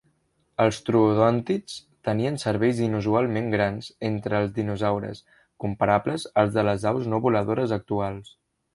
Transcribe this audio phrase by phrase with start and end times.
[0.63, 1.75] Els troodòntids
[2.07, 5.23] tenien cervells inusualment grans entre els dinosaures,
[5.67, 8.39] comparables als de les aus no voladores actuals.